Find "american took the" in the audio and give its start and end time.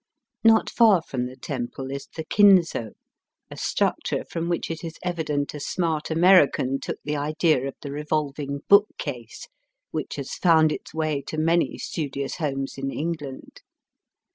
6.09-7.15